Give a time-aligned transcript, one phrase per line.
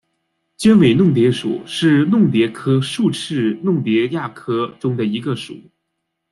[0.57, 5.55] 尖尾弄蝶属是弄蝶科竖翅弄蝶亚科中的一个属。